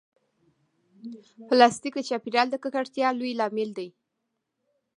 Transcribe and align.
پلاستيک 1.47 1.93
د 1.97 2.01
چاپېریال 2.09 2.47
د 2.51 2.55
ککړتیا 2.63 3.07
لوی 3.19 3.31
لامل 3.39 3.69
دی. 3.77 3.89